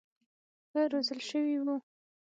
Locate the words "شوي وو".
1.29-1.75